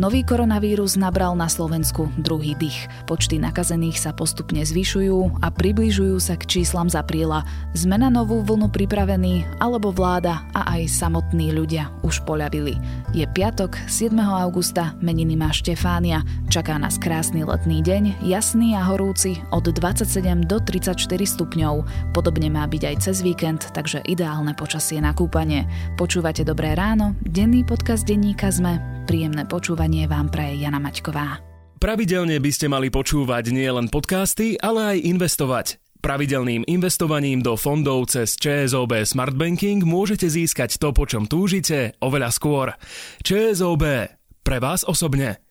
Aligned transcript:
Nový 0.00 0.24
koronavírus 0.24 0.96
nabral 0.96 1.36
na 1.36 1.44
Slovensku 1.44 2.08
druhý 2.16 2.56
dých. 2.56 2.88
Počty 3.04 3.36
nakazených 3.36 4.00
sa 4.00 4.16
postupne 4.16 4.64
zvyšujú 4.64 5.44
a 5.44 5.52
približujú 5.52 6.16
sa 6.16 6.40
k 6.40 6.48
číslam 6.48 6.88
z 6.88 6.96
apríla. 6.96 7.44
Sme 7.76 8.00
na 8.00 8.08
novú 8.08 8.40
vlnu 8.40 8.72
pripravení, 8.72 9.44
alebo 9.60 9.92
vláda 9.92 10.40
a 10.56 10.72
aj 10.72 10.88
samotní 10.88 11.52
ľudia 11.52 11.92
už 12.00 12.24
poľavili. 12.24 12.80
Je 13.12 13.28
piatok, 13.28 13.76
7. 13.92 14.16
augusta, 14.16 14.96
meniny 15.04 15.36
má 15.36 15.52
Štefánia. 15.52 16.24
Čaká 16.48 16.80
nás 16.80 16.96
krásny 16.96 17.44
letný 17.44 17.84
deň, 17.84 18.24
jasný 18.24 18.72
a 18.80 18.88
horúci 18.88 19.36
od 19.52 19.68
27 19.68 20.48
do 20.48 20.64
34 20.64 20.96
stupňov. 21.12 21.84
Podobne 22.16 22.48
má 22.48 22.64
byť 22.64 22.82
aj 22.88 22.96
cez 23.04 23.20
víkend, 23.20 23.68
takže 23.76 24.00
ideálne 24.08 24.56
počasie 24.56 24.96
na 24.96 25.12
kúpanie. 25.12 25.68
Počúvate 26.00 26.40
Dobré 26.40 26.72
ráno, 26.72 27.12
denný 27.20 27.68
podcast 27.68 28.08
denníka 28.08 28.48
ZME. 28.48 28.99
Príjemné 29.10 29.42
počúvanie 29.42 30.06
vám 30.06 30.30
praje 30.30 30.62
Jana 30.62 30.78
Maťková. 30.78 31.42
Pravidelne 31.82 32.38
by 32.38 32.50
ste 32.54 32.70
mali 32.70 32.94
počúvať 32.94 33.50
nielen 33.50 33.90
podcasty, 33.90 34.54
ale 34.54 34.94
aj 34.94 34.98
investovať. 35.02 35.66
Pravidelným 35.98 36.62
investovaním 36.70 37.42
do 37.42 37.58
fondov 37.58 38.06
cez 38.06 38.38
ČSOB 38.38 39.02
Smart 39.02 39.34
Banking 39.34 39.82
môžete 39.82 40.30
získať 40.30 40.78
to, 40.78 40.94
po 40.94 41.10
čom 41.10 41.26
túžite, 41.26 41.98
oveľa 41.98 42.30
skôr. 42.30 42.78
ČSOB. 43.26 44.14
Pre 44.46 44.58
vás 44.62 44.86
osobne. 44.86 45.42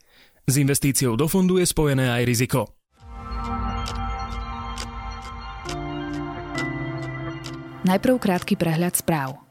S 0.48 0.56
investíciou 0.56 1.20
do 1.20 1.28
fondu 1.28 1.60
je 1.60 1.68
spojené 1.68 2.16
aj 2.16 2.24
riziko. 2.24 2.72
Najprv 7.84 8.16
krátky 8.24 8.56
prehľad 8.56 8.96
správ. 8.96 9.49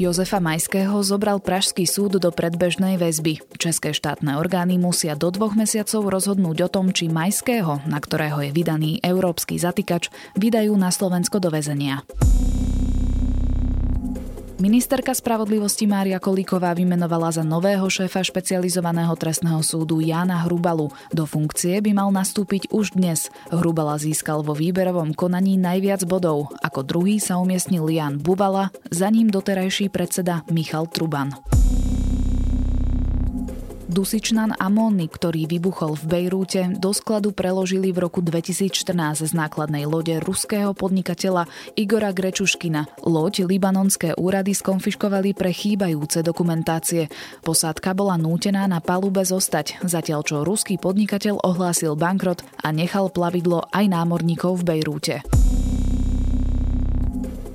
Jozefa 0.00 0.40
Majského 0.40 0.96
zobral 1.04 1.36
Pražský 1.36 1.84
súd 1.84 2.16
do 2.16 2.30
predbežnej 2.32 2.96
väzby. 2.96 3.44
České 3.60 3.92
štátne 3.92 4.40
orgány 4.40 4.80
musia 4.80 5.12
do 5.12 5.28
dvoch 5.28 5.52
mesiacov 5.52 6.08
rozhodnúť 6.08 6.64
o 6.64 6.68
tom, 6.72 6.96
či 6.96 7.12
Majského, 7.12 7.84
na 7.84 8.00
ktorého 8.00 8.40
je 8.40 8.50
vydaný 8.56 9.04
európsky 9.04 9.60
zatýkač, 9.60 10.08
vydajú 10.40 10.72
na 10.80 10.88
Slovensko 10.88 11.44
do 11.44 11.52
väzenia. 11.52 12.00
Ministerka 14.62 15.10
spravodlivosti 15.10 15.90
Mária 15.90 16.22
Kolíková 16.22 16.70
vymenovala 16.70 17.34
za 17.34 17.42
nového 17.42 17.82
šéfa 17.90 18.22
špecializovaného 18.22 19.10
trestného 19.18 19.58
súdu 19.58 19.98
Jána 19.98 20.46
Hrubalu. 20.46 20.94
Do 21.10 21.26
funkcie 21.26 21.82
by 21.82 21.90
mal 21.90 22.14
nastúpiť 22.14 22.70
už 22.70 22.94
dnes. 22.94 23.26
Hrubala 23.50 23.98
získal 23.98 24.46
vo 24.46 24.54
výberovom 24.54 25.18
konaní 25.18 25.58
najviac 25.58 26.06
bodov. 26.06 26.54
Ako 26.62 26.86
druhý 26.86 27.18
sa 27.18 27.42
umiestnil 27.42 27.90
Jan 27.90 28.22
Bubala, 28.22 28.70
za 28.86 29.10
ním 29.10 29.34
doterajší 29.34 29.90
predseda 29.90 30.46
Michal 30.46 30.86
Truban. 30.86 31.34
Dusičnan 33.92 34.56
Amony, 34.56 35.04
ktorý 35.04 35.44
vybuchol 35.44 36.00
v 36.00 36.04
Bejrúte, 36.08 36.64
do 36.80 36.96
skladu 36.96 37.36
preložili 37.36 37.92
v 37.92 38.08
roku 38.08 38.24
2014 38.24 39.28
z 39.28 39.32
nákladnej 39.36 39.84
lode 39.84 40.16
ruského 40.16 40.72
podnikateľa 40.72 41.44
Igora 41.76 42.08
Grečuškina. 42.16 43.04
Loď 43.04 43.44
libanonské 43.44 44.16
úrady 44.16 44.56
skonfiškovali 44.56 45.36
pre 45.36 45.52
chýbajúce 45.52 46.24
dokumentácie. 46.24 47.12
Posádka 47.44 47.92
bola 47.92 48.16
nútená 48.16 48.64
na 48.64 48.80
palube 48.80 49.28
zostať, 49.28 49.84
zatiaľ 49.84 50.24
čo 50.24 50.36
ruský 50.40 50.80
podnikateľ 50.80 51.44
ohlásil 51.44 51.92
bankrot 51.92 52.40
a 52.64 52.72
nechal 52.72 53.12
plavidlo 53.12 53.68
aj 53.76 53.92
námorníkov 53.92 54.64
v 54.64 54.72
Bejrúte. 54.72 55.41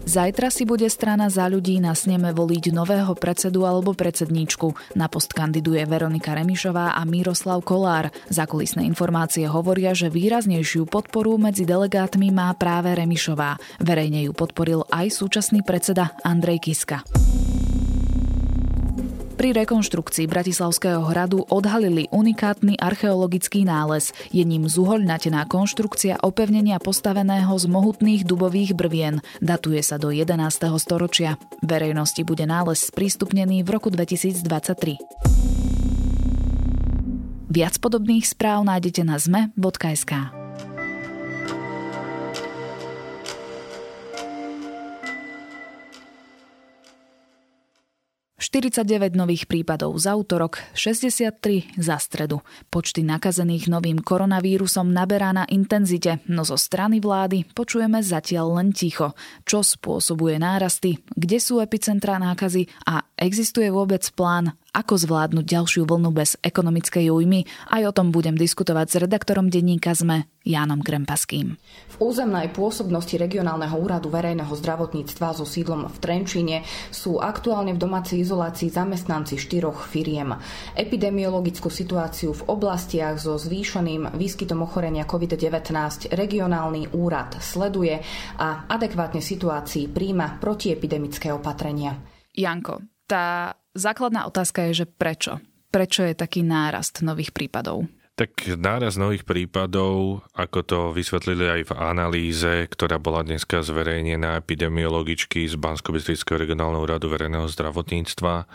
Zajtra 0.08 0.47
si 0.47 0.63
bude 0.63 0.88
strana 0.88 1.27
za 1.27 1.52
ľudí 1.52 1.83
na 1.83 1.91
sneme 1.91 2.31
voliť 2.31 2.72
nového 2.72 3.11
predsedu 3.11 3.67
alebo 3.67 3.91
predsedníčku. 3.91 4.95
Na 4.95 5.11
post 5.11 5.36
kandiduje 5.36 5.83
Veronika 5.83 6.31
Remišová 6.31 6.95
a 6.95 7.03
Miroslav 7.03 7.59
Kolár. 7.67 8.08
Zakulisné 8.31 8.87
informácie 8.87 9.43
hovoria, 9.52 9.92
že 9.92 10.08
výraznejšiu 10.08 10.87
podporu 10.87 11.36
medzi 11.36 11.67
delegátmi 11.67 12.31
má 12.31 12.55
práve 12.55 12.95
Remišová. 12.95 13.59
Verejne 13.83 14.23
ju 14.23 14.31
podporil 14.31 14.87
aj 14.87 15.11
súčasný 15.11 15.67
predseda 15.67 16.15
Andrej 16.23 16.71
Kiska. 16.71 17.04
Pri 19.37 19.53
rekonštrukcii 19.53 20.25
Bratislavského 20.25 21.05
hradu 21.14 21.45
odhalili 21.45 22.09
unikátny 22.09 22.73
archeologický 22.81 23.70
nález. 23.70 24.09
Je 24.33 24.42
ním 24.42 24.65
zuhoľnatená 24.65 25.45
konštrukcia 25.45 26.25
opevnenia 26.25 26.81
postaveného 26.81 27.53
z 27.53 27.70
mohutných 27.70 28.25
dubových 28.25 28.73
brvien. 28.73 29.21
Datuje 29.37 29.86
sa 29.86 30.02
do 30.02 30.09
11. 30.09 30.42
storočia. 30.81 31.37
Verejnosti 31.61 32.25
bude 32.25 32.49
nález 32.49 32.89
sprístupnený 32.89 33.61
v 33.61 33.70
roku 33.70 33.93
2023. 33.93 34.98
Viac 37.54 37.73
podobných 37.77 38.25
správ 38.25 38.65
nájdete 38.65 39.05
na 39.05 39.21
zme.sk. 39.21 40.46
49 48.57 49.13
nových 49.13 49.45
prípadov 49.45 49.93
za 50.01 50.17
útorok, 50.17 50.57
63 50.73 51.77
za 51.77 52.01
stredu. 52.01 52.41
Počty 52.73 53.05
nakazených 53.05 53.69
novým 53.69 54.01
koronavírusom 54.01 54.89
naberá 54.89 55.29
na 55.29 55.45
intenzite, 55.45 56.25
no 56.25 56.41
zo 56.41 56.57
strany 56.57 56.97
vlády 56.97 57.45
počujeme 57.53 58.01
zatiaľ 58.01 58.57
len 58.57 58.73
ticho. 58.73 59.13
Čo 59.45 59.61
spôsobuje 59.61 60.41
nárasty, 60.41 60.97
kde 61.13 61.37
sú 61.37 61.61
epicentrá 61.61 62.17
nákazy 62.17 62.65
a 62.89 63.05
existuje 63.13 63.69
vôbec 63.69 64.01
plán, 64.17 64.57
ako 64.73 64.94
zvládnuť 65.00 65.45
ďalšiu 65.45 65.83
vlnu 65.88 66.10
bez 66.11 66.36
ekonomickej 66.44 67.10
újmy. 67.10 67.44
Aj 67.72 67.83
o 67.88 67.92
tom 67.92 68.11
budem 68.11 68.36
diskutovať 68.36 68.88
s 68.88 68.95
redaktorom 69.02 69.50
denníka 69.50 69.95
ZME 69.95 70.30
Jánom 70.48 70.80
Krempaským. 70.80 71.60
V 71.92 71.95
územnej 72.00 72.48
pôsobnosti 72.55 73.11
regionálneho 73.20 73.76
úradu 73.76 74.08
verejného 74.08 74.52
zdravotníctva 74.54 75.36
so 75.36 75.44
sídlom 75.44 75.92
v 75.92 75.98
Trenčine 76.00 76.58
sú 76.94 77.20
aktuálne 77.20 77.76
v 77.76 77.82
domácej 77.83 78.23
izolácii 78.23 78.72
zamestnanci 78.72 79.36
štyroch 79.36 79.83
firiem. 79.83 80.39
Epidemiologickú 80.78 81.67
situáciu 81.67 82.32
v 82.32 82.45
oblastiach 82.48 83.20
so 83.20 83.36
zvýšeným 83.36 84.16
výskytom 84.16 84.64
ochorenia 84.64 85.04
COVID-19 85.04 86.14
regionálny 86.16 86.95
úrad 86.95 87.36
sleduje 87.44 87.99
a 88.39 88.70
adekvátne 88.72 89.20
situácii 89.20 89.92
príjma 89.92 90.39
protiepidemické 90.39 91.36
opatrenia. 91.36 91.99
Janko, 92.38 92.86
tá 93.10 93.52
základná 93.77 94.26
otázka 94.26 94.65
je, 94.67 94.83
že 94.83 94.86
prečo? 94.89 95.39
Prečo 95.70 96.04
je 96.04 96.17
taký 96.17 96.42
nárast 96.42 97.05
nových 97.05 97.32
prípadov? 97.32 97.86
Tak 98.17 98.58
náraz 98.58 98.98
nových 98.98 99.30
prípadov, 99.30 100.26
ako 100.33 100.60
to 100.65 100.80
vysvetlili 100.89 101.61
aj 101.61 101.61
v 101.70 101.73
analýze, 101.77 102.66
ktorá 102.66 102.98
bola 102.98 103.21
dneska 103.21 103.61
zverejnená 103.61 104.42
epidemiologičky 104.42 105.45
z 105.45 105.54
bansko 105.54 105.93
regionálneho 106.33 106.82
úradu 106.82 107.14
verejného 107.14 107.45
zdravotníctva, 107.45 108.49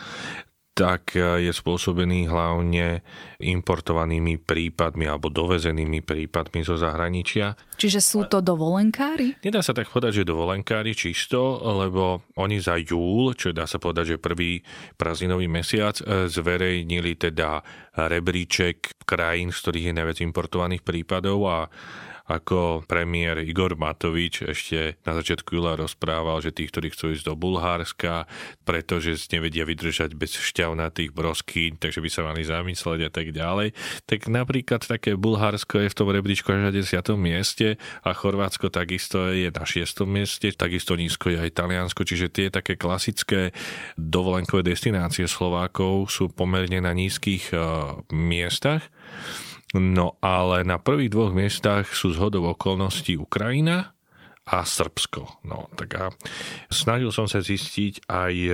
tak 0.82 1.14
e, 1.14 1.46
je 1.46 1.52
spôsobený 1.54 2.26
hlavne 2.26 3.06
importovanými 3.38 4.42
prípadmi 4.42 5.06
alebo 5.06 5.30
dovezenými 5.30 6.02
prípadmi 6.02 6.66
zo 6.66 6.74
zahraničia. 6.74 7.54
Čiže 7.78 8.00
sú 8.02 8.26
to 8.26 8.42
dovolenkári? 8.42 9.38
Nedá 9.46 9.62
sa 9.62 9.70
tak 9.70 9.86
povedať, 9.94 10.22
že 10.22 10.30
dovolenkári 10.34 10.90
čisto, 10.98 11.62
lebo 11.62 12.26
oni 12.34 12.58
za 12.58 12.74
júl, 12.82 13.38
čo 13.38 13.54
dá 13.54 13.70
sa 13.70 13.78
povedať, 13.78 14.18
že 14.18 14.22
prvý 14.22 14.58
prázdninový 14.98 15.46
mesiac, 15.46 15.94
e, 16.02 16.26
zverejnili 16.26 17.14
teda 17.14 17.62
rebríček 17.94 19.06
krajín, 19.06 19.54
z 19.54 19.58
ktorých 19.62 19.86
je 19.86 19.94
najviac 19.94 20.18
importovaných 20.18 20.82
prípadov 20.82 21.46
a 21.46 21.58
ako 22.32 22.88
premiér 22.88 23.44
Igor 23.44 23.76
Matovič 23.76 24.48
ešte 24.48 24.96
na 25.04 25.12
začiatku 25.12 25.52
júla 25.52 25.76
rozprával, 25.76 26.40
že 26.40 26.56
tí, 26.56 26.64
ktorí 26.64 26.88
chcú 26.88 27.12
ísť 27.12 27.28
do 27.28 27.34
Bulhárska, 27.36 28.24
pretože 28.64 29.12
nevedia 29.28 29.68
vydržať 29.68 30.16
bez 30.16 30.32
šťavnatých 30.32 31.12
broskýň, 31.12 31.76
takže 31.76 32.00
by 32.00 32.08
sa 32.08 32.22
mali 32.24 32.42
zamysleť 32.42 33.00
a 33.06 33.10
tak 33.12 33.36
ďalej. 33.36 33.76
Tak 34.08 34.32
napríklad 34.32 34.80
také 34.88 35.12
Bulhársko 35.14 35.84
je 35.84 35.92
v 35.92 35.98
tom 35.98 36.08
rebríčku 36.08 36.48
až 36.48 36.60
na 36.68 36.72
10. 36.72 36.88
mieste 37.20 37.76
a 38.00 38.10
Chorvátsko 38.16 38.72
takisto 38.72 39.28
je 39.28 39.52
na 39.52 39.64
6. 39.68 40.08
mieste, 40.08 40.48
takisto 40.56 40.96
nízko 40.96 41.28
je 41.28 41.38
aj 41.38 41.52
Taliansko, 41.52 42.08
čiže 42.08 42.32
tie 42.32 42.46
také 42.48 42.80
klasické 42.80 43.52
dovolenkové 44.00 44.72
destinácie 44.72 45.28
Slovákov 45.28 46.08
sú 46.08 46.32
pomerne 46.32 46.80
na 46.80 46.96
nízkych 46.96 47.52
uh, 47.52 48.00
miestach. 48.08 48.88
No 49.72 50.20
ale 50.20 50.68
na 50.68 50.76
prvých 50.76 51.12
dvoch 51.12 51.32
miestach 51.32 51.96
sú 51.96 52.12
zhodov 52.12 52.60
okolností 52.60 53.16
Ukrajina 53.16 53.96
a 54.42 54.66
Srbsko. 54.66 55.46
No, 55.46 55.70
tak 55.78 55.94
a 55.94 56.10
snažil 56.66 57.14
som 57.14 57.30
sa 57.30 57.38
zistiť 57.38 58.10
aj 58.10 58.34
e, 58.34 58.50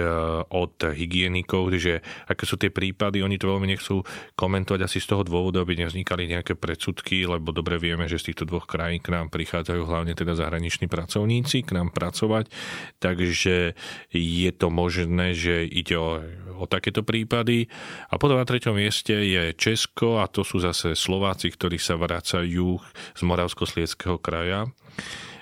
od 0.52 0.76
hygienikov, 0.92 1.72
že 1.80 2.04
aké 2.28 2.44
sú 2.44 2.60
tie 2.60 2.68
prípady, 2.68 3.24
oni 3.24 3.40
to 3.40 3.48
veľmi 3.48 3.64
nechcú 3.72 4.04
komentovať 4.36 4.84
asi 4.84 5.00
z 5.00 5.08
toho 5.08 5.24
dôvodu, 5.24 5.64
aby 5.64 5.80
nevznikali 5.80 6.28
nejaké 6.28 6.60
predsudky, 6.60 7.24
lebo 7.24 7.56
dobre 7.56 7.80
vieme, 7.80 8.04
že 8.04 8.20
z 8.20 8.32
týchto 8.32 8.44
dvoch 8.44 8.68
krajín 8.68 9.00
k 9.00 9.16
nám 9.16 9.32
prichádzajú 9.32 9.82
hlavne 9.88 10.12
teda 10.12 10.36
zahraniční 10.36 10.92
pracovníci 10.92 11.64
k 11.64 11.72
nám 11.72 11.88
pracovať, 11.96 12.52
takže 13.00 13.72
je 14.12 14.50
to 14.52 14.68
možné, 14.68 15.32
že 15.32 15.64
ide 15.64 15.96
o, 15.96 16.20
o 16.60 16.64
takéto 16.68 17.00
prípady. 17.00 17.72
A 18.12 18.20
potom 18.20 18.36
na 18.36 18.44
treťom 18.44 18.76
mieste 18.76 19.16
je 19.16 19.56
Česko 19.56 20.20
a 20.20 20.28
to 20.28 20.44
sú 20.44 20.60
zase 20.60 20.92
Slováci, 20.92 21.48
ktorí 21.48 21.80
sa 21.80 21.96
vracajú 21.96 22.76
z 23.16 23.20
Moravsko-Slieckého 23.24 24.20
kraja 24.20 24.68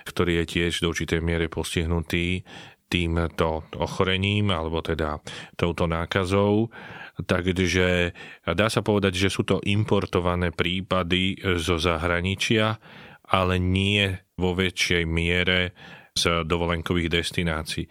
ktorý 0.06 0.42
je 0.42 0.44
tiež 0.46 0.86
do 0.86 0.94
určitej 0.94 1.18
miere 1.18 1.50
postihnutý 1.50 2.46
týmto 2.86 3.66
ochorením 3.74 4.54
alebo 4.54 4.78
teda 4.78 5.18
touto 5.58 5.90
nákazou. 5.90 6.70
Takže 7.18 8.14
dá 8.46 8.70
sa 8.70 8.80
povedať, 8.86 9.18
že 9.18 9.32
sú 9.32 9.42
to 9.42 9.58
importované 9.66 10.54
prípady 10.54 11.34
zo 11.58 11.82
zahraničia, 11.82 12.78
ale 13.26 13.58
nie 13.58 14.14
vo 14.38 14.54
väčšej 14.54 15.02
miere 15.02 15.74
z 16.16 16.46
dovolenkových 16.48 17.12
destinácií. 17.12 17.84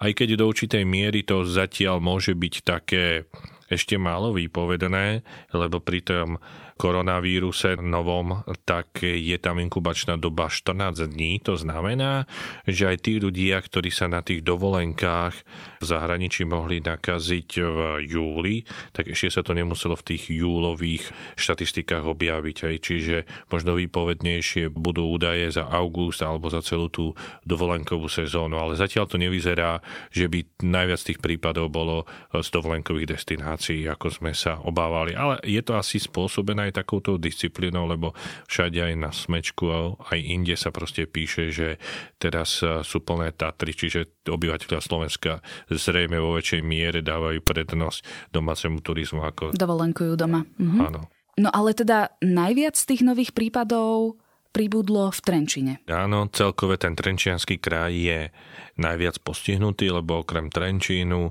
Aj 0.00 0.10
keď 0.10 0.40
do 0.40 0.50
určitej 0.50 0.82
miery 0.82 1.22
to 1.22 1.44
zatiaľ 1.46 2.02
môže 2.02 2.34
byť 2.34 2.54
také 2.64 3.28
ešte 3.68 4.00
málo 4.00 4.32
vypovedané, 4.32 5.22
lebo 5.52 5.78
pri 5.84 6.00
tom 6.00 6.40
koronavíruse 6.78 7.74
novom, 7.82 8.46
tak 8.62 9.02
je 9.02 9.34
tam 9.42 9.58
inkubačná 9.58 10.14
doba 10.14 10.46
14 10.46 11.10
dní. 11.10 11.42
To 11.42 11.58
znamená, 11.58 12.30
že 12.70 12.86
aj 12.86 12.96
tí 13.02 13.18
ľudia, 13.18 13.58
ktorí 13.58 13.90
sa 13.90 14.06
na 14.06 14.22
tých 14.22 14.46
dovolenkách 14.46 15.34
v 15.82 15.84
zahraničí 15.84 16.46
mohli 16.46 16.78
nakaziť 16.78 17.50
v 17.58 17.78
júli, 18.06 18.62
tak 18.94 19.10
ešte 19.10 19.34
sa 19.34 19.42
to 19.42 19.58
nemuselo 19.58 19.98
v 19.98 20.14
tých 20.14 20.30
júlových 20.30 21.10
štatistikách 21.34 22.06
objaviť. 22.06 22.56
Aj. 22.70 22.76
Čiže 22.78 23.16
možno 23.50 23.74
výpovednejšie 23.74 24.70
budú 24.70 25.10
údaje 25.10 25.50
za 25.50 25.66
august 25.66 26.22
alebo 26.22 26.46
za 26.46 26.62
celú 26.62 26.86
tú 26.86 27.10
dovolenkovú 27.42 28.06
sezónu. 28.06 28.54
Ale 28.54 28.78
zatiaľ 28.78 29.10
to 29.10 29.18
nevyzerá, 29.18 29.82
že 30.14 30.30
by 30.30 30.46
najviac 30.62 31.00
tých 31.02 31.18
prípadov 31.18 31.74
bolo 31.74 32.06
z 32.30 32.48
dovolenkových 32.54 33.18
destinácií, 33.18 33.82
ako 33.90 34.14
sme 34.14 34.30
sa 34.30 34.62
obávali. 34.62 35.18
Ale 35.18 35.42
je 35.42 35.58
to 35.58 35.74
asi 35.74 35.98
spôsobené 35.98 36.67
aj 36.68 36.78
takouto 36.84 37.16
disciplínou, 37.16 37.88
lebo 37.88 38.12
všade 38.46 38.78
aj 38.78 38.94
na 38.94 39.10
smečku, 39.10 39.96
aj 39.98 40.18
inde 40.20 40.54
sa 40.54 40.68
proste 40.68 41.08
píše, 41.08 41.48
že 41.48 41.80
teraz 42.20 42.60
sú 42.60 42.98
plné 43.00 43.32
Tatry, 43.32 43.72
čiže 43.72 44.24
obyvateľia 44.28 44.84
Slovenska 44.84 45.40
zrejme 45.72 46.20
vo 46.20 46.36
väčšej 46.36 46.60
miere 46.60 47.00
dávajú 47.00 47.40
prednosť 47.40 48.30
domácemu 48.30 48.78
turizmu 48.84 49.24
ako... 49.24 49.56
Dovolenkujú 49.56 50.12
doma. 50.14 50.44
Mhm. 50.60 50.78
Áno. 50.84 51.00
No 51.38 51.54
ale 51.54 51.70
teda 51.70 52.18
najviac 52.18 52.74
z 52.74 52.84
tých 52.94 53.02
nových 53.06 53.30
prípadov 53.30 54.18
pribudlo 54.58 55.06
v 55.14 55.20
Trenčine. 55.22 55.72
Áno, 55.86 56.26
celkové 56.34 56.82
ten 56.82 56.98
Trenčianský 56.98 57.62
kraj 57.62 57.94
je 57.94 58.34
najviac 58.74 59.22
postihnutý, 59.22 59.94
lebo 59.94 60.26
okrem 60.26 60.50
Trenčínu 60.50 61.30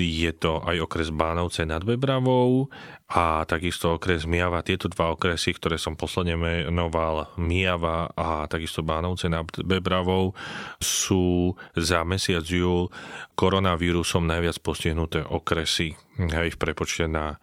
je 0.00 0.32
to 0.32 0.64
aj 0.64 0.80
okres 0.80 1.12
Bánovce 1.12 1.68
nad 1.68 1.84
Bebravou 1.84 2.72
a 3.12 3.44
takisto 3.44 4.00
okres 4.00 4.24
Miava. 4.24 4.64
Tieto 4.64 4.88
dva 4.88 5.12
okresy, 5.12 5.52
ktoré 5.52 5.76
som 5.76 6.00
posledne 6.00 6.40
menoval, 6.40 7.28
Miava 7.36 8.08
a 8.16 8.48
takisto 8.48 8.80
Bánovce 8.80 9.28
nad 9.28 9.44
Bebravou, 9.60 10.32
sú 10.80 11.52
za 11.76 12.08
mesiac 12.08 12.48
júl 12.48 12.88
koronavírusom 13.36 14.24
najviac 14.24 14.56
postihnuté 14.64 15.20
okresy 15.20 15.92
hej, 16.16 16.56
v 16.56 16.58
prepočte 16.60 17.04
na 17.04 17.36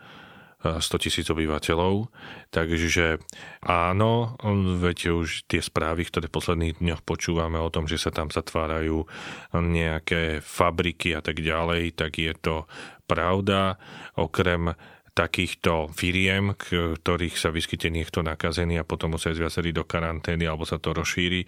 100 0.59 0.83
tisíc 0.99 1.27
obyvateľov. 1.31 2.11
Takže 2.51 3.23
áno, 3.63 4.35
viete 4.79 5.07
už 5.15 5.47
tie 5.47 5.63
správy, 5.63 6.03
ktoré 6.03 6.27
v 6.27 6.35
posledných 6.35 6.75
dňoch 6.83 7.01
počúvame 7.07 7.55
o 7.59 7.71
tom, 7.71 7.87
že 7.87 7.95
sa 7.95 8.11
tam 8.11 8.27
zatvárajú 8.27 9.07
nejaké 9.55 10.43
fabriky 10.43 11.15
a 11.15 11.23
tak 11.23 11.39
ďalej, 11.39 11.95
tak 11.95 12.19
je 12.19 12.35
to 12.35 12.67
pravda. 13.07 13.79
Okrem 14.19 14.75
takýchto 15.19 15.91
firiem, 15.91 16.55
ktorých 16.55 17.35
sa 17.35 17.51
vyskytne 17.51 17.99
niekto 17.99 18.23
nakazený 18.23 18.79
a 18.79 18.87
potom 18.87 19.19
musia 19.19 19.35
ísť 19.35 19.43
viacerí 19.43 19.69
do 19.75 19.83
karantény 19.83 20.47
alebo 20.47 20.63
sa 20.63 20.79
to 20.79 20.95
rozšíri, 20.95 21.43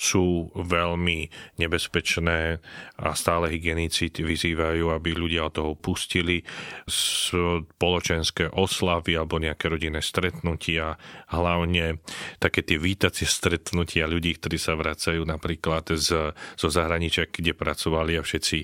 sú 0.00 0.48
veľmi 0.56 1.28
nebezpečné 1.60 2.56
a 2.96 3.12
stále 3.12 3.52
hygienici 3.52 4.08
vyzývajú, 4.08 4.88
aby 4.88 5.10
ľudia 5.12 5.44
od 5.44 5.52
toho 5.52 5.72
pustili 5.76 6.40
spoločenské 6.88 8.56
oslavy 8.56 9.20
alebo 9.20 9.36
nejaké 9.36 9.68
rodinné 9.68 10.00
stretnutia, 10.00 10.96
hlavne 11.28 12.00
také 12.40 12.64
tie 12.64 12.80
vítacie 12.80 13.28
stretnutia 13.28 14.08
ľudí, 14.08 14.40
ktorí 14.40 14.56
sa 14.56 14.72
vracajú 14.72 15.28
napríklad 15.28 15.92
z, 15.92 16.32
zo 16.32 16.68
zahraničia, 16.72 17.28
kde 17.28 17.52
pracovali 17.52 18.16
a 18.16 18.24
všetci 18.24 18.58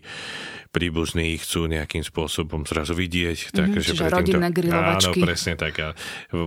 príbuzní 0.76 1.40
chcú 1.40 1.64
nejakým 1.72 2.04
spôsobom 2.04 2.68
zrazu 2.68 2.92
vidieť. 2.92 3.48
Mm-hmm, 3.48 3.56
takže 3.56 3.80
čiže 3.96 4.12
rodinné 4.12 4.44
na 4.44 4.52
grilovačky. 4.52 5.24
Áno, 5.24 5.24
presne 5.24 5.54
tak. 5.56 5.74
A 5.80 5.88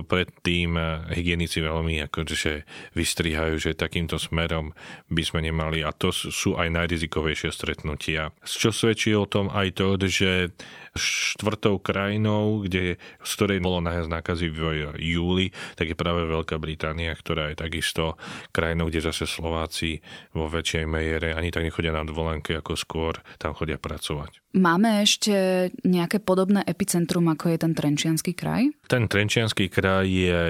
predtým 0.06 0.78
eh, 0.78 0.86
hygienici 1.18 1.58
veľmi 1.58 2.06
akože 2.06 2.62
vystrihajú, 2.94 3.58
že 3.58 3.74
takýmto 3.74 4.22
smerom 4.22 4.70
by 5.10 5.22
sme 5.26 5.42
nemali. 5.42 5.82
A 5.82 5.90
to 5.90 6.14
sú 6.14 6.54
aj 6.54 6.70
najrizikovejšie 6.70 7.50
stretnutia. 7.50 8.30
Čo 8.46 8.70
svedčí 8.70 9.10
o 9.18 9.26
tom 9.26 9.50
aj 9.50 9.74
to, 9.74 9.98
že 10.06 10.54
štvrtou 10.96 11.78
krajinou, 11.78 12.66
kde, 12.66 12.98
z 12.98 13.30
ktorej 13.38 13.62
bolo 13.62 13.78
najviac 13.78 14.10
nákazy 14.10 14.50
v 14.50 14.58
júli, 14.98 15.54
tak 15.78 15.90
je 15.90 15.96
práve 15.98 16.26
Veľká 16.26 16.58
Británia, 16.58 17.14
ktorá 17.14 17.54
je 17.54 17.62
takisto 17.62 18.18
krajinou, 18.50 18.90
kde 18.90 19.06
zase 19.06 19.24
Slováci 19.26 20.02
vo 20.34 20.50
väčšej 20.50 20.84
mejere 20.90 21.34
ani 21.36 21.54
tak 21.54 21.62
nechodia 21.62 21.94
na 21.94 22.02
dovolenky, 22.02 22.58
ako 22.58 22.74
skôr 22.74 23.14
tam 23.38 23.54
chodia 23.54 23.78
pracovať. 23.78 24.42
Máme 24.50 25.06
ešte 25.06 25.70
nejaké 25.86 26.18
podobné 26.18 26.66
epicentrum, 26.66 27.30
ako 27.30 27.54
je 27.54 27.58
ten 27.62 27.70
Trenčianský 27.70 28.34
kraj? 28.34 28.74
Ten 28.90 29.06
Trenčianský 29.06 29.70
kraj 29.70 30.10
je 30.10 30.42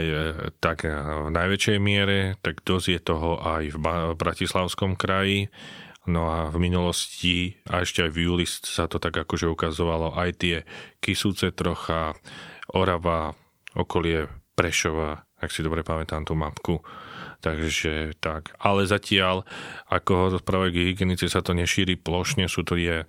tak 0.56 0.88
v 0.88 1.28
najväčšej 1.28 1.76
miere, 1.76 2.40
tak 2.40 2.64
dosť 2.64 2.86
je 2.96 3.00
toho 3.04 3.36
aj 3.44 3.76
v 3.76 4.16
Bratislavskom 4.16 4.96
kraji. 4.96 5.52
No 6.08 6.32
a 6.32 6.48
v 6.48 6.56
minulosti, 6.56 7.60
a 7.68 7.84
ešte 7.84 8.08
aj 8.08 8.10
v 8.16 8.18
júli 8.24 8.46
sa 8.48 8.88
to 8.88 8.96
tak 8.96 9.20
akože 9.20 9.52
ukazovalo, 9.52 10.16
aj 10.16 10.30
tie 10.40 10.56
Kisúce 10.96 11.52
trocha, 11.52 12.16
Orava, 12.72 13.36
okolie 13.76 14.24
Prešova, 14.56 15.28
ak 15.36 15.52
si 15.52 15.60
dobre 15.60 15.84
pamätám 15.84 16.24
tú 16.24 16.32
mapku, 16.32 16.80
Takže 17.40 18.20
tak. 18.20 18.52
Ale 18.60 18.84
zatiaľ, 18.84 19.48
ako 19.88 20.10
ho 20.12 20.26
rozprávajú 20.36 20.76
hygienici, 20.76 21.24
sa 21.24 21.40
to 21.40 21.56
nešíri 21.56 21.96
plošne, 21.96 22.44
sú 22.52 22.68
to 22.68 22.76
je 22.76 23.08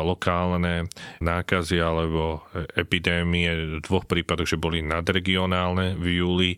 lokálne 0.00 0.88
nákazy 1.20 1.76
alebo 1.76 2.48
epidémie 2.72 3.76
v 3.76 3.84
dvoch 3.84 4.08
prípadoch, 4.08 4.48
že 4.48 4.56
boli 4.56 4.80
nadregionálne 4.80 6.00
v 6.00 6.24
júli, 6.24 6.52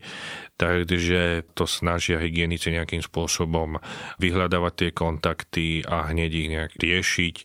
takže 0.54 1.50
to 1.58 1.66
snažia 1.66 2.22
hygienici 2.22 2.70
nejakým 2.70 3.02
spôsobom 3.02 3.82
vyhľadávať 4.22 4.72
tie 4.78 4.90
kontakty 4.94 5.66
a 5.82 6.14
hneď 6.14 6.30
ich 6.30 6.48
nejak 6.54 6.72
riešiť 6.78 7.36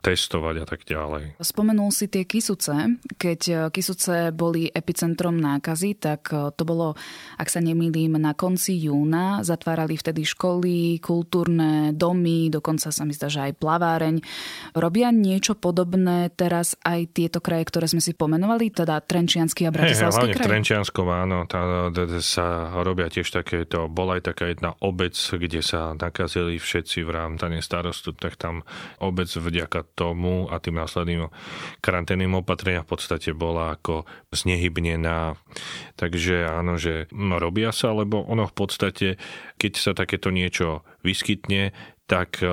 testovať 0.00 0.54
a 0.64 0.66
tak 0.66 0.80
ďalej. 0.88 1.36
Spomenul 1.40 1.92
si 1.92 2.08
tie 2.08 2.24
Kisuce. 2.24 2.96
Keď 3.20 3.40
e, 3.48 3.54
Kisuce 3.68 4.32
boli 4.32 4.66
epicentrom 4.72 5.36
nákazy, 5.36 6.00
tak 6.00 6.32
e, 6.32 6.48
to 6.56 6.62
bolo, 6.64 6.96
ak 7.36 7.48
sa 7.52 7.60
nemýlim, 7.60 8.16
na 8.16 8.32
konci 8.32 8.80
júna. 8.80 9.44
Zatvárali 9.44 10.00
vtedy 10.00 10.24
školy, 10.24 10.98
kultúrne 11.04 11.92
domy, 11.92 12.48
dokonca 12.48 12.88
sa 12.88 13.02
mi 13.04 13.12
zdá, 13.12 13.28
že 13.28 13.52
aj 13.52 13.60
plaváreň. 13.60 14.24
Robia 14.72 15.12
niečo 15.12 15.52
podobné 15.52 16.32
teraz 16.32 16.74
aj 16.80 17.12
tieto 17.12 17.44
kraje, 17.44 17.68
ktoré 17.68 17.86
sme 17.86 18.00
si 18.00 18.16
pomenovali, 18.16 18.72
teda 18.72 19.04
Trenčiansky 19.04 19.68
a 19.68 19.70
Bratislavský 19.70 20.32
hey, 20.32 20.34
kraj? 20.34 20.44
v 20.44 20.48
Trenčianskom 20.48 21.08
áno, 21.12 21.44
tá, 21.44 21.92
sa 22.24 22.72
robia 22.80 23.12
tiež 23.12 23.28
takéto, 23.28 23.86
bola 23.92 24.16
aj 24.16 24.32
taká 24.32 24.48
jedna 24.48 24.72
obec, 24.80 25.12
kde 25.16 25.60
sa 25.60 25.92
nakazili 25.92 26.56
všetci 26.56 27.04
v 27.04 27.10
rámtane 27.12 27.60
starostu, 27.60 28.16
tak 28.16 28.40
tam 28.40 28.64
obec 29.02 29.28
vďaka 29.28 29.89
tomu 29.94 30.46
a 30.48 30.62
tým 30.62 30.78
následným 30.78 31.28
karanténnym 31.82 32.38
opatreniam 32.38 32.86
v 32.86 32.92
podstate 32.96 33.34
bola 33.34 33.74
ako 33.74 34.06
znehybnená. 34.30 35.34
Takže 35.98 36.46
áno, 36.46 36.78
že 36.78 37.10
robia 37.14 37.74
sa, 37.74 37.92
lebo 37.94 38.22
ono 38.24 38.46
v 38.46 38.54
podstate, 38.54 39.08
keď 39.58 39.72
sa 39.76 39.92
takéto 39.92 40.30
niečo 40.30 40.86
vyskytne, 41.02 41.74
tak 42.10 42.42
e, 42.42 42.50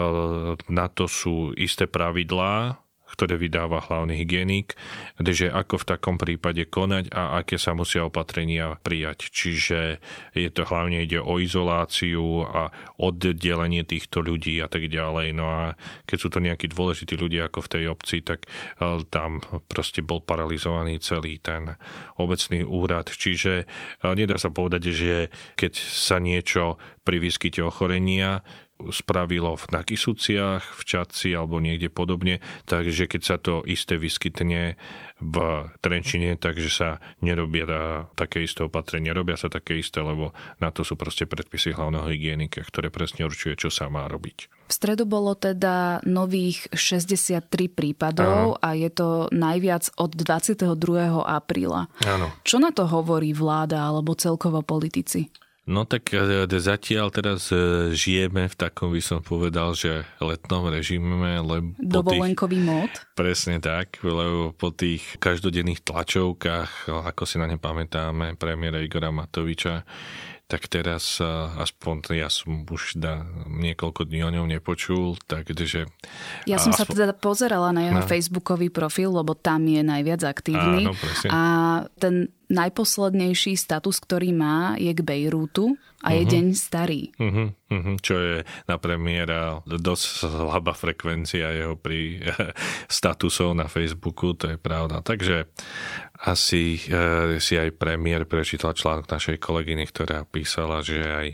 na 0.70 0.86
to 0.90 1.10
sú 1.10 1.54
isté 1.58 1.90
pravidlá, 1.90 2.78
ktoré 3.18 3.42
vydáva 3.42 3.82
hlavný 3.82 4.14
hygienik, 4.14 4.78
že 5.18 5.50
ako 5.50 5.82
v 5.82 5.88
takom 5.90 6.16
prípade 6.22 6.70
konať 6.70 7.10
a 7.10 7.42
aké 7.42 7.58
sa 7.58 7.74
musia 7.74 8.06
opatrenia 8.06 8.78
prijať. 8.86 9.34
Čiže 9.34 9.98
je 10.38 10.50
to 10.54 10.70
hlavne 10.70 11.02
ide 11.02 11.18
o 11.18 11.42
izoláciu 11.42 12.46
a 12.46 12.70
oddelenie 13.02 13.82
týchto 13.82 14.22
ľudí 14.22 14.62
a 14.62 14.70
tak 14.70 14.86
ďalej. 14.86 15.34
No 15.34 15.50
a 15.50 15.64
keď 16.06 16.18
sú 16.22 16.30
to 16.30 16.46
nejakí 16.46 16.70
dôležití 16.70 17.18
ľudia 17.18 17.50
ako 17.50 17.66
v 17.66 17.72
tej 17.74 17.84
obci, 17.90 18.22
tak 18.22 18.46
e, 18.46 19.02
tam 19.10 19.42
proste 19.66 20.06
bol 20.06 20.22
paralizovaný 20.22 21.02
celý 21.02 21.42
ten 21.42 21.74
obecný 22.22 22.62
úrad. 22.62 23.10
Čiže 23.10 23.66
e, 23.66 24.06
nedá 24.14 24.38
sa 24.38 24.54
povedať, 24.54 24.94
že 24.94 25.34
keď 25.58 25.74
sa 25.74 26.22
niečo 26.22 26.78
pri 27.02 27.18
výskyte 27.18 27.66
ochorenia 27.66 28.46
spravilo 28.94 29.58
v 29.58 29.66
Nakisuciach, 29.74 30.64
v 30.78 30.82
Čaci 30.86 31.34
alebo 31.34 31.58
niekde 31.58 31.90
podobne, 31.90 32.40
takže 32.70 33.10
keď 33.10 33.22
sa 33.22 33.36
to 33.42 33.66
isté 33.66 33.98
vyskytne 33.98 34.78
v 35.18 35.36
Trenčine, 35.82 36.38
takže 36.38 36.70
sa 36.70 36.90
nerobia 37.26 37.66
také 38.14 38.46
isté 38.46 38.62
opatrenia, 38.62 39.18
robia 39.18 39.34
sa 39.34 39.50
také 39.50 39.82
isté, 39.82 39.98
lebo 39.98 40.30
na 40.62 40.70
to 40.70 40.86
sú 40.86 40.94
proste 40.94 41.26
predpisy 41.26 41.74
hlavného 41.74 42.06
hygienika, 42.06 42.62
ktoré 42.62 42.94
presne 42.94 43.26
určuje, 43.26 43.58
čo 43.58 43.74
sa 43.74 43.90
má 43.90 44.06
robiť. 44.06 44.70
V 44.70 44.72
stredu 44.76 45.10
bolo 45.10 45.34
teda 45.34 46.06
nových 46.06 46.70
63 46.76 47.50
prípadov 47.72 48.60
Áno. 48.60 48.62
a 48.62 48.78
je 48.78 48.92
to 48.94 49.32
najviac 49.34 49.90
od 49.98 50.12
22. 50.14 50.76
apríla. 51.24 51.90
Áno. 52.06 52.28
Čo 52.46 52.62
na 52.62 52.70
to 52.70 52.86
hovorí 52.86 53.34
vláda 53.34 53.90
alebo 53.90 54.14
celkovo 54.14 54.62
politici? 54.62 55.32
No 55.68 55.84
tak 55.84 56.16
e, 56.16 56.48
zatiaľ 56.48 57.12
teraz 57.12 57.52
e, 57.52 57.92
žijeme 57.92 58.48
v 58.48 58.56
takom, 58.56 58.96
by 58.96 59.04
som 59.04 59.20
povedal, 59.20 59.76
že 59.76 60.08
letnom 60.24 60.72
režime. 60.72 61.44
Lebo 61.44 61.76
Dovolenkový 61.76 62.64
mód? 62.64 62.88
Presne 63.20 63.60
tak, 63.60 64.00
lebo 64.00 64.56
po 64.56 64.72
tých 64.72 65.04
každodenných 65.20 65.84
tlačovkách, 65.84 66.88
ako 66.88 67.24
si 67.28 67.36
na 67.36 67.52
ne 67.52 67.60
pamätáme, 67.60 68.40
premiéra 68.40 68.80
Igora 68.80 69.12
Matoviča, 69.12 69.84
tak 70.48 70.72
teraz 70.72 71.20
aspoň 71.60 72.16
ja 72.16 72.32
som 72.32 72.64
už 72.64 72.96
da, 72.96 73.28
niekoľko 73.52 74.08
dní 74.08 74.24
o 74.24 74.32
ňom 74.32 74.48
nepočul, 74.48 75.20
takže... 75.28 75.92
Ja 76.48 76.56
som 76.56 76.72
aspoň... 76.72 76.80
sa 76.80 76.84
teda 76.88 77.14
pozerala 77.14 77.76
na 77.76 77.92
jeho 77.92 78.02
no. 78.04 78.08
facebookový 78.08 78.72
profil, 78.72 79.12
lebo 79.12 79.36
tam 79.36 79.68
je 79.68 79.84
najviac 79.84 80.24
aktívny. 80.24 80.88
Áno, 80.88 80.96
a 81.28 81.42
ten 82.00 82.32
najposlednejší 82.48 83.60
status, 83.60 84.00
ktorý 84.00 84.32
má, 84.32 84.80
je 84.80 84.96
k 84.96 85.04
Bejrútu 85.04 85.76
a 86.00 86.16
je 86.16 86.24
uh-huh. 86.24 86.32
deň 86.32 86.46
starý. 86.56 87.12
Uh-huh, 87.20 87.52
uh-huh, 87.52 87.96
čo 88.00 88.16
je 88.16 88.36
na 88.72 88.80
premiéra 88.80 89.60
dosť 89.68 90.32
slabá 90.32 90.72
frekvencia 90.72 91.52
jeho 91.52 91.76
pri 91.76 92.24
statusov 92.88 93.52
na 93.52 93.68
Facebooku, 93.68 94.32
to 94.32 94.56
je 94.56 94.58
pravda. 94.58 95.04
Takže 95.04 95.52
asi 96.18 96.82
e, 96.90 97.38
si 97.38 97.54
aj 97.58 97.78
premiér 97.78 98.26
prečítal 98.26 98.74
článok 98.74 99.06
našej 99.06 99.38
kolegyny, 99.38 99.86
ktorá 99.86 100.26
písala, 100.26 100.82
že 100.82 100.98
aj 100.98 101.28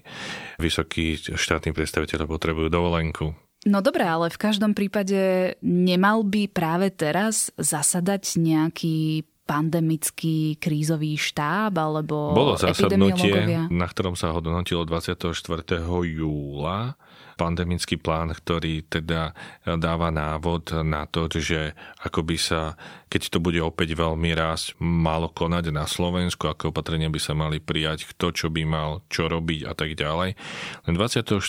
vysokí 0.60 1.20
štátni 1.20 1.72
predstaviteľe 1.72 2.28
potrebujú 2.28 2.68
dovolenku. 2.68 3.32
No 3.63 3.80
dobré, 3.80 4.04
ale 4.04 4.28
v 4.28 4.42
každom 4.42 4.75
prípade 4.75 5.56
nemal 5.63 6.28
by 6.28 6.52
práve 6.52 6.92
teraz 6.92 7.48
zasadať 7.56 8.36
nejaký 8.36 9.24
pandemický 9.44 10.56
krízový 10.60 11.20
štáb 11.20 11.75
alebo 11.75 12.32
Bolo 12.32 12.56
zasadnutie, 12.56 13.68
na 13.72 13.88
ktorom 13.88 14.16
sa 14.16 14.32
hodnotilo 14.32 14.88
24. 14.88 15.84
júla 15.84 16.96
pandemický 17.34 17.98
plán, 17.98 18.32
ktorý 18.32 18.86
teda 18.86 19.34
dáva 19.65 20.13
návod 20.13 20.86
na 20.86 21.10
to, 21.10 21.25
že 21.34 21.74
ako 22.06 22.22
by 22.22 22.38
sa, 22.38 22.77
keď 23.10 23.22
to 23.34 23.38
bude 23.42 23.58
opäť 23.58 23.98
veľmi 23.98 24.32
rásť, 24.38 24.77
malo 24.80 25.34
konať 25.34 25.74
na 25.74 25.89
Slovensku, 25.89 26.46
aké 26.46 26.70
opatrenia 26.70 27.10
by 27.10 27.18
sa 27.18 27.34
mali 27.34 27.58
prijať, 27.58 28.06
kto 28.13 28.32
čo 28.34 28.48
by 28.53 28.63
mal 28.63 29.01
čo 29.10 29.25
robiť 29.25 29.65
a 29.65 29.74
tak 29.74 29.98
ďalej. 29.98 30.38
Len 30.86 30.94
24. 30.94 31.42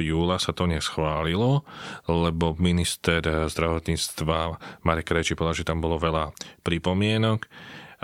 júla 0.00 0.36
sa 0.40 0.56
to 0.56 0.64
neschválilo, 0.64 1.62
lebo 2.08 2.56
minister 2.56 3.20
zdravotníctva 3.52 4.58
Marek 4.88 5.12
Reči 5.12 5.36
povedal, 5.36 5.60
že 5.60 5.68
tam 5.68 5.84
bolo 5.84 6.00
veľa 6.00 6.32
pripomienok 6.64 7.44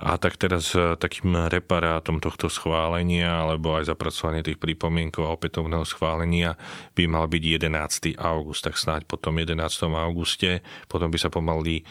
a 0.02 0.18
tak 0.18 0.34
teraz 0.34 0.74
e, 0.74 0.98
takým 0.98 1.46
reparátom 1.46 2.18
tohto 2.18 2.50
schválenia 2.50 3.46
alebo 3.46 3.78
aj 3.78 3.94
zapracovanie 3.94 4.42
tých 4.42 4.58
pripomienkov 4.58 5.22
a 5.22 5.34
opätovného 5.38 5.86
schválenia 5.86 6.58
by 6.98 7.06
mal 7.06 7.30
byť 7.30 7.42
11. 7.62 8.18
august, 8.18 8.66
tak 8.66 8.74
snáď 8.74 9.06
potom 9.06 9.38
11. 9.38 9.62
auguste, 9.94 10.66
potom 10.90 11.06
by 11.06 11.18
sa 11.22 11.30
pomaly 11.30 11.86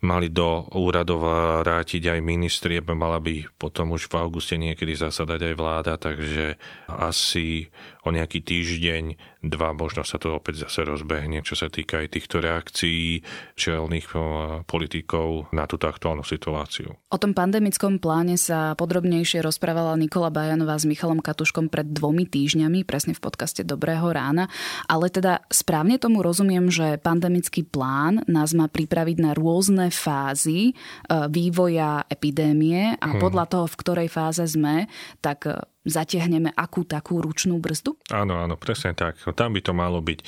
mali 0.00 0.32
do 0.32 0.64
úradov 0.72 1.24
vrátiť 1.60 2.16
aj 2.16 2.20
ministri, 2.24 2.80
mala 2.80 3.20
by 3.20 3.44
potom 3.60 3.92
už 3.92 4.08
v 4.08 4.14
auguste 4.16 4.56
niekedy 4.56 4.96
zasadať 4.96 5.52
aj 5.52 5.54
vláda, 5.54 5.94
takže 6.00 6.56
asi 6.88 7.68
o 8.04 8.08
nejaký 8.08 8.40
týždeň, 8.40 9.04
dva, 9.44 9.76
možno 9.76 10.04
sa 10.04 10.16
to 10.16 10.36
opäť 10.36 10.68
zase 10.68 10.88
rozbehne, 10.88 11.44
čo 11.44 11.52
sa 11.52 11.68
týka 11.68 12.00
aj 12.00 12.16
týchto 12.16 12.40
reakcií 12.40 13.20
čelných 13.56 14.08
eh, 14.16 14.20
politikov 14.64 15.52
na 15.52 15.68
túto 15.68 15.88
aktuálnu 15.88 16.24
situáciu. 16.24 16.96
O 17.12 17.20
tom 17.20 17.36
pandemickom 17.36 18.00
pláne 18.00 18.40
sa 18.40 18.72
podrobnejšie 18.76 19.44
rozprávala 19.44 20.00
Nikola 20.00 20.32
Bajanová 20.32 20.80
s 20.80 20.88
Michalom 20.88 21.20
Katuškom 21.20 21.68
pred 21.68 21.88
dvomi 21.92 22.24
týždňami, 22.24 22.88
presne 22.88 23.12
v 23.12 23.20
podcaste 23.20 23.64
Dobrého 23.64 24.08
rána. 24.08 24.48
Ale 24.88 25.12
teda 25.12 25.44
správne 25.52 26.00
tomu 26.00 26.24
rozumiem, 26.24 26.72
že 26.72 26.96
pandemický 27.00 27.68
plán 27.68 28.24
nás 28.24 28.56
má 28.56 28.68
pripraviť 28.68 29.16
na 29.20 29.32
rôzne 29.36 29.89
fázy 29.92 30.72
eh, 30.72 31.26
vývoja 31.28 32.06
epidémie 32.06 32.96
a 32.96 33.08
hmm. 33.14 33.20
podľa 33.20 33.44
toho, 33.50 33.66
v 33.68 33.78
ktorej 33.78 34.08
fáze 34.08 34.42
sme, 34.46 34.88
tak 35.20 35.50
eh, 35.50 35.58
zatiahneme 35.84 36.54
akú 36.54 36.86
takú 36.86 37.20
ručnú 37.20 37.58
brzdu? 37.58 37.98
Áno, 38.10 38.38
áno, 38.40 38.54
presne 38.56 38.96
tak. 38.96 39.20
Tam 39.36 39.52
by 39.52 39.60
to 39.60 39.72
malo 39.76 40.00
byť 40.00 40.20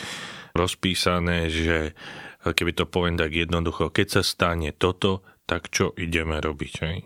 rozpísané, 0.52 1.48
že 1.48 1.96
keby 2.44 2.74
to 2.74 2.84
poviem 2.90 3.16
tak 3.16 3.32
jednoducho, 3.32 3.94
keď 3.94 4.20
sa 4.20 4.22
stane 4.26 4.74
toto, 4.74 5.22
tak 5.46 5.70
čo 5.70 5.94
ideme 5.94 6.42
robiť? 6.42 6.74
Hej? 6.82 6.96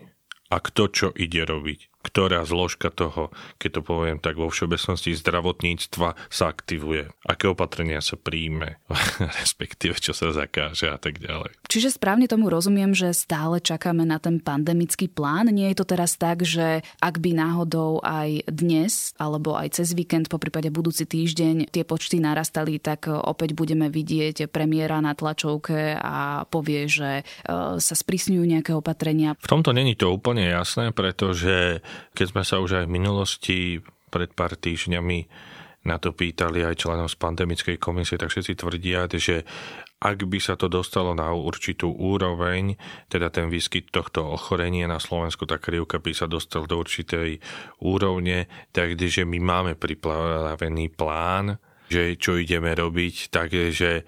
A 0.47 0.57
kto 0.63 0.83
čo 0.89 1.07
ide 1.13 1.43
robiť? 1.43 1.96
Ktorá 2.07 2.47
zložka 2.47 2.87
toho, 2.87 3.35
keď 3.59 3.79
to 3.79 3.81
poviem 3.83 4.17
tak 4.23 4.39
vo 4.39 4.47
všeobecnosti 4.47 5.11
zdravotníctva 5.19 6.15
sa 6.31 6.45
aktivuje, 6.47 7.11
aké 7.27 7.51
opatrenia 7.51 7.99
sa 7.99 8.15
príjme, 8.15 8.79
respektíve 9.43 9.99
čo 9.99 10.15
sa 10.15 10.31
zakáže 10.31 10.87
a 10.87 10.95
tak 10.95 11.19
ďalej. 11.19 11.51
Čiže 11.67 11.99
správne 11.99 12.31
tomu 12.31 12.47
rozumiem, 12.47 12.95
že 12.95 13.11
stále 13.11 13.59
čakáme 13.59 14.07
na 14.07 14.23
ten 14.23 14.39
pandemický 14.39 15.11
plán. 15.11 15.51
Nie 15.51 15.75
je 15.75 15.83
to 15.83 15.85
teraz 15.85 16.15
tak, 16.15 16.47
že 16.47 16.87
ak 17.03 17.19
by 17.19 17.35
náhodou 17.35 17.99
aj 17.99 18.47
dnes 18.47 19.11
alebo 19.19 19.59
aj 19.59 19.83
cez 19.83 19.91
víkend, 19.91 20.31
po 20.31 20.39
prípade 20.39 20.71
budúci 20.71 21.03
týždeň 21.03 21.73
tie 21.73 21.83
počty 21.83 22.23
narastali, 22.23 22.79
tak 22.79 23.11
opäť 23.11 23.51
budeme 23.57 23.91
vidieť 23.91 24.47
premiéra 24.47 25.03
na 25.03 25.11
tlačovke 25.17 25.97
a 25.97 26.47
povie, 26.47 26.87
že 26.87 27.11
e, 27.21 27.23
sa 27.81 27.95
sprísňujú 27.97 28.43
nejaké 28.45 28.71
opatrenia. 28.71 29.35
V 29.41 29.51
tomto 29.51 29.73
není 29.73 29.97
to 29.97 30.13
úplne 30.13 30.45
jasné, 30.45 30.93
pretože 30.95 31.81
keď 32.13 32.25
sme 32.31 32.43
sa 32.43 32.59
už 32.61 32.83
aj 32.83 32.85
v 32.85 32.95
minulosti 32.95 33.57
pred 34.07 34.31
pár 34.31 34.55
týždňami 34.55 35.27
na 35.87 35.95
to 35.95 36.11
pýtali 36.11 36.67
aj 36.67 36.83
členov 36.83 37.07
z 37.07 37.15
pandemickej 37.15 37.79
komisie, 37.79 38.19
tak 38.19 38.27
všetci 38.27 38.59
tvrdia, 38.59 39.07
že 39.07 39.47
ak 40.03 40.27
by 40.27 40.37
sa 40.37 40.59
to 40.59 40.67
dostalo 40.67 41.15
na 41.15 41.31
určitú 41.31 41.89
úroveň, 41.89 42.75
teda 43.07 43.31
ten 43.31 43.47
výskyt 43.47 43.89
tohto 43.89 44.27
ochorenia 44.27 44.85
na 44.85 44.99
Slovensku, 44.99 45.47
tá 45.47 45.57
krivka 45.57 45.97
by 45.97 46.11
sa 46.13 46.27
dostal 46.27 46.67
do 46.67 46.77
určitej 46.77 47.39
úrovne, 47.81 48.51
takže 48.75 49.23
my 49.23 49.39
máme 49.39 49.73
pripravený 49.79 50.93
plán, 50.93 51.57
že 51.87 52.19
čo 52.19 52.35
ideme 52.35 52.75
robiť, 52.75 53.31
takže 53.31 54.03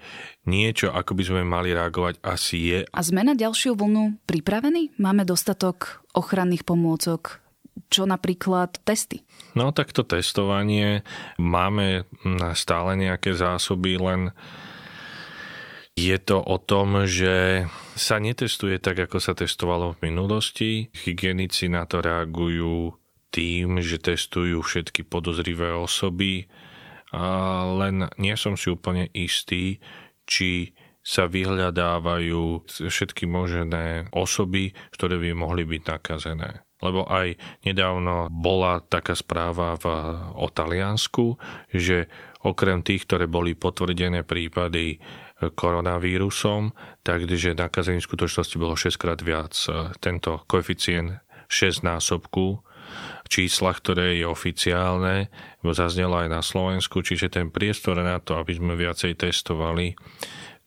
niečo, 0.46 0.92
ako 0.92 1.16
by 1.16 1.22
sme 1.24 1.42
mali 1.48 1.72
reagovať, 1.72 2.20
asi 2.20 2.58
je. 2.76 2.78
A 2.92 3.00
sme 3.00 3.24
na 3.24 3.32
ďalšiu 3.32 3.72
vlnu 3.72 4.20
pripravení? 4.28 4.92
Máme 5.00 5.24
dostatok 5.24 6.04
ochranných 6.12 6.68
pomôcok, 6.68 7.40
čo 7.90 8.06
napríklad 8.06 8.82
testy? 8.86 9.26
No 9.58 9.74
tak 9.74 9.90
to 9.90 10.06
testovanie 10.06 11.02
máme 11.42 12.06
stále 12.54 12.94
nejaké 12.94 13.34
zásoby, 13.34 13.98
len 13.98 14.30
je 15.98 16.16
to 16.22 16.38
o 16.38 16.56
tom, 16.56 17.04
že 17.04 17.66
sa 17.98 18.22
netestuje 18.22 18.78
tak, 18.78 19.04
ako 19.04 19.18
sa 19.18 19.34
testovalo 19.34 19.98
v 19.98 20.08
minulosti. 20.08 20.88
Hygienici 20.94 21.66
na 21.66 21.84
to 21.84 21.98
reagujú 22.00 22.94
tým, 23.34 23.82
že 23.82 23.98
testujú 23.98 24.62
všetky 24.62 25.04
podozrivé 25.04 25.74
osoby, 25.74 26.46
len 27.76 28.06
nie 28.22 28.34
som 28.38 28.54
si 28.54 28.70
úplne 28.70 29.10
istý, 29.12 29.82
či 30.30 30.78
sa 31.02 31.26
vyhľadávajú 31.26 32.70
všetky 32.70 33.26
možné 33.26 34.06
osoby, 34.14 34.70
ktoré 34.94 35.18
by 35.18 35.30
mohli 35.34 35.66
byť 35.66 35.82
nakazené 35.90 36.62
lebo 36.80 37.04
aj 37.08 37.36
nedávno 37.64 38.32
bola 38.32 38.80
taká 38.80 39.12
správa 39.16 39.76
v, 39.76 39.84
o 40.36 40.46
Taliansku, 40.48 41.36
že 41.72 42.08
okrem 42.40 42.80
tých, 42.80 43.04
ktoré 43.04 43.28
boli 43.28 43.52
potvrdené 43.52 44.24
prípady 44.24 45.00
koronavírusom, 45.40 46.76
takže 47.00 47.56
nakazených 47.56 48.04
v 48.04 48.10
skutočnosti 48.12 48.56
bolo 48.60 48.76
6 48.76 49.00
krát 49.00 49.20
viac. 49.24 49.56
Tento 50.04 50.44
koeficient 50.44 51.24
6 51.48 51.80
násobku 51.80 52.60
čísla, 53.30 53.70
ktoré 53.72 54.18
je 54.20 54.26
oficiálne, 54.26 55.30
zaznelo 55.62 56.18
aj 56.20 56.28
na 56.28 56.42
Slovensku, 56.42 57.00
čiže 57.00 57.30
ten 57.30 57.48
priestor 57.48 57.96
na 58.02 58.18
to, 58.18 58.36
aby 58.36 58.58
sme 58.58 58.74
viacej 58.74 59.16
testovali, 59.16 59.94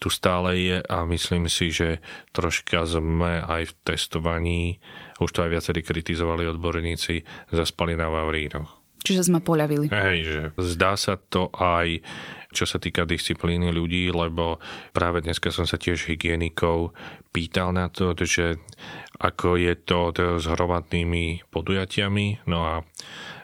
tu 0.03 0.12
stále 0.12 0.60
je 0.60 0.77
a 0.83 1.07
myslím 1.07 1.48
si, 1.48 1.72
že 1.72 2.03
troška 2.36 2.83
sme 2.83 3.39
aj 3.39 3.72
v 3.72 3.74
testovaní, 3.88 4.63
už 5.24 5.31
to 5.31 5.48
aj 5.48 5.55
viacerí 5.55 5.79
kritizovali 5.79 6.43
odborníci, 6.51 7.24
zaspali 7.55 7.95
na 7.95 8.12
Vavrínoch. 8.12 8.83
Čiže 9.03 9.31
sme 9.31 9.39
poľavili. 9.39 9.88
Hej, 9.91 10.17
že 10.27 10.41
zdá 10.60 11.00
sa 11.00 11.15
to 11.15 11.51
aj 11.55 12.03
čo 12.53 12.69
sa 12.69 12.77
týka 12.77 13.03
disciplíny 13.10 13.74
ľudí, 13.74 14.13
lebo 14.13 14.62
práve 14.93 15.25
dneska 15.25 15.50
som 15.50 15.65
sa 15.65 15.81
tiež 15.81 16.05
hygienikov 16.05 16.93
pýtal 17.33 17.74
na 17.74 17.89
to, 17.89 18.13
že 18.13 18.62
ako 19.17 19.57
je 19.57 19.74
to 19.74 20.13
s 20.38 20.45
hromadnými 20.45 21.50
podujatiami, 21.50 22.45
no 22.45 22.60
a 22.62 22.75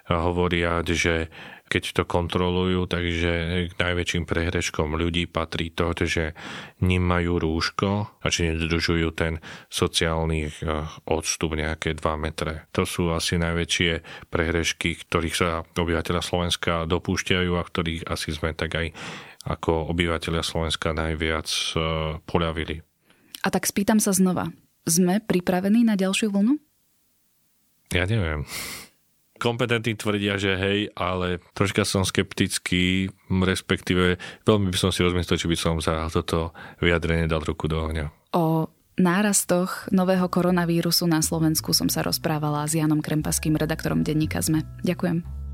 hovoria, 0.09 0.81
že 0.81 1.29
keď 1.69 2.01
to 2.01 2.03
kontrolujú, 2.09 2.89
takže 2.89 3.31
k 3.69 3.73
najväčším 3.77 4.25
prehreškom 4.25 4.97
ľudí 4.97 5.29
patrí 5.29 5.69
to, 5.69 5.93
že 6.01 6.33
nemajú 6.81 7.37
rúško 7.37 8.17
a 8.17 8.25
že 8.33 8.57
nedržujú 8.57 9.13
ten 9.13 9.37
sociálny 9.69 10.49
eh, 10.49 10.51
odstup 11.05 11.53
nejaké 11.53 11.93
2 11.93 12.01
metre. 12.17 12.65
To 12.73 12.89
sú 12.89 13.13
asi 13.13 13.37
najväčšie 13.37 14.25
prehrešky, 14.33 14.97
ktorých 15.05 15.35
sa 15.37 15.61
obyvateľa 15.77 16.25
Slovenska 16.25 16.89
dopúšťajú 16.89 17.51
a 17.53 17.61
ktorých 17.61 18.09
asi 18.09 18.33
sme 18.33 18.57
tak 18.57 18.73
aj 18.73 18.87
ako 19.45 19.93
obyvateľia 19.93 20.41
Slovenska 20.41 20.91
najviac 20.97 21.47
eh, 21.47 21.81
poľavili. 22.25 22.81
A 23.45 23.47
tak 23.53 23.69
spýtam 23.69 24.01
sa 24.01 24.11
znova. 24.11 24.49
Sme 24.89 25.21
pripravení 25.21 25.85
na 25.85 25.93
ďalšiu 25.93 26.33
vlnu? 26.33 26.57
Ja 27.93 28.09
neviem 28.09 28.43
kompetentní 29.39 29.95
tvrdia, 29.95 30.35
že 30.35 30.59
hej, 30.59 30.79
ale 30.93 31.39
troška 31.55 31.87
som 31.87 32.03
skeptický, 32.03 33.07
respektíve 33.31 34.19
veľmi 34.43 34.67
by 34.69 34.77
som 34.77 34.91
si 34.91 35.01
rozmyslel, 35.01 35.39
či 35.39 35.47
by 35.47 35.57
som 35.57 35.79
za 35.79 36.11
toto 36.11 36.51
vyjadrenie 36.83 37.31
dal 37.31 37.41
ruku 37.41 37.71
do 37.71 37.79
ohňa. 37.79 38.11
O 38.35 38.67
nárastoch 38.99 39.87
nového 39.95 40.27
koronavírusu 40.27 41.07
na 41.07 41.23
Slovensku 41.23 41.71
som 41.71 41.87
sa 41.87 42.03
rozprávala 42.03 42.67
s 42.67 42.75
Janom 42.75 42.99
Krempaským, 42.99 43.55
redaktorom 43.55 44.03
denníka 44.03 44.43
ZME. 44.43 44.67
Ďakujem. 44.83 45.48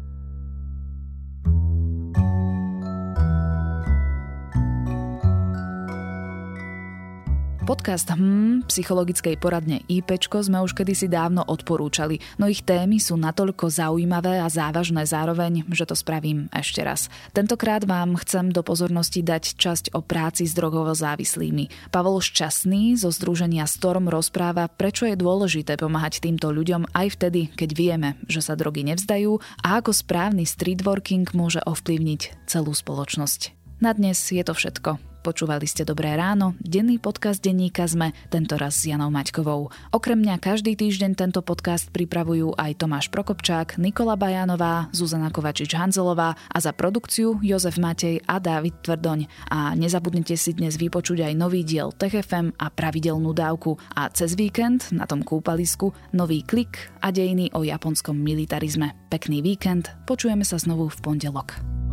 Podcast 7.65 8.13
hm, 8.13 8.69
psychologickej 8.69 9.41
poradne 9.41 9.81
IPčko 9.89 10.37
sme 10.37 10.61
už 10.61 10.77
kedysi 10.77 11.09
dávno 11.09 11.41
odporúčali, 11.41 12.21
no 12.37 12.45
ich 12.45 12.61
témy 12.61 13.01
sú 13.01 13.17
natoľko 13.17 13.73
zaujímavé 13.73 14.37
a 14.37 14.45
závažné 14.45 15.01
zároveň, 15.09 15.65
že 15.73 15.89
to 15.89 15.97
spravím 15.97 16.45
ešte 16.53 16.85
raz. 16.85 17.09
Tentokrát 17.33 17.81
vám 17.81 18.21
chcem 18.21 18.53
do 18.53 18.61
pozornosti 18.61 19.25
dať 19.25 19.57
časť 19.57 19.85
o 19.97 20.05
práci 20.05 20.45
s 20.45 20.53
drogovo 20.53 20.93
závislými. 20.93 21.89
Pavol 21.89 22.21
Šťastný 22.21 23.01
zo 23.01 23.09
Združenia 23.09 23.65
Storm 23.65 24.13
rozpráva, 24.13 24.69
prečo 24.69 25.09
je 25.09 25.17
dôležité 25.17 25.73
pomáhať 25.81 26.21
týmto 26.21 26.53
ľuďom 26.53 26.93
aj 26.93 27.17
vtedy, 27.17 27.49
keď 27.49 27.69
vieme, 27.73 28.09
že 28.29 28.45
sa 28.45 28.53
drogy 28.53 28.85
nevzdajú 28.85 29.41
a 29.65 29.81
ako 29.81 29.89
správny 29.89 30.45
streetworking 30.45 31.33
môže 31.33 31.65
ovplyvniť 31.65 32.45
celú 32.45 32.77
spoločnosť. 32.77 33.57
Na 33.81 33.89
dnes 33.97 34.21
je 34.21 34.45
to 34.45 34.53
všetko. 34.53 35.14
Počúvali 35.25 35.65
ste 35.65 35.81
Dobré 35.81 36.13
ráno, 36.13 36.53
denný 36.61 37.01
podcast 37.01 37.41
denníka 37.41 37.89
tento 38.29 38.61
raz 38.61 38.77
s 38.77 38.93
Janou 38.93 39.09
Maťkovou. 39.09 39.73
Okrem 39.89 40.21
mňa 40.21 40.37
každý 40.37 40.77
týždeň 40.77 41.17
tento 41.17 41.41
podcast 41.41 41.89
pripravujú 41.89 42.53
aj 42.53 42.77
Tomáš 42.77 43.09
Prokopčák, 43.09 43.81
Nikola 43.81 44.13
Bajanová, 44.13 44.85
Zuzana 44.93 45.33
Kovačič-Hanzelová 45.33 46.37
a 46.37 46.57
za 46.61 46.77
produkciu 46.77 47.41
Jozef 47.41 47.81
Matej 47.81 48.21
a 48.29 48.37
Dávid 48.37 48.85
Tvrdoň. 48.85 49.49
A 49.49 49.73
nezabudnite 49.73 50.37
si 50.37 50.53
dnes 50.53 50.77
vypočuť 50.77 51.25
aj 51.25 51.33
nový 51.33 51.65
diel 51.65 51.89
TechFM 51.89 52.61
a 52.61 52.69
pravidelnú 52.69 53.33
dávku 53.33 53.81
a 53.97 54.13
cez 54.13 54.37
víkend 54.37 54.93
na 54.93 55.09
tom 55.09 55.25
kúpalisku 55.25 55.89
nový 56.13 56.45
klik 56.45 56.93
a 57.01 57.09
dejiny 57.09 57.49
o 57.57 57.65
japonskom 57.65 58.13
militarizme. 58.13 58.93
Pekný 59.09 59.41
víkend, 59.41 59.89
počujeme 60.05 60.45
sa 60.45 60.61
znovu 60.61 60.85
v 60.93 61.01
pondelok. 61.01 61.84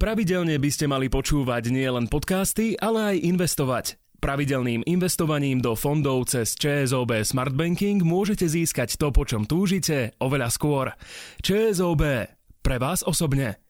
Pravidelne 0.00 0.56
by 0.56 0.70
ste 0.72 0.88
mali 0.88 1.12
počúvať 1.12 1.68
nielen 1.68 2.08
podcasty, 2.08 2.72
ale 2.80 3.12
aj 3.12 3.16
investovať. 3.20 4.00
Pravidelným 4.16 4.80
investovaním 4.88 5.60
do 5.60 5.76
fondov 5.76 6.24
cez 6.24 6.56
ČSOB 6.56 7.20
Smart 7.20 7.52
Banking 7.52 8.00
môžete 8.00 8.48
získať 8.48 8.96
to, 8.96 9.12
po 9.12 9.28
čom 9.28 9.44
túžite, 9.44 10.16
oveľa 10.16 10.48
skôr. 10.48 10.96
ČSOB. 11.44 12.32
Pre 12.64 12.76
vás 12.80 13.04
osobne. 13.04 13.60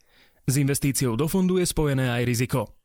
S 0.47 0.55
investíciou 0.55 1.19
do 1.19 1.27
fondu 1.27 1.59
je 1.59 1.67
spojené 1.67 2.15
aj 2.15 2.23
riziko. 2.23 2.79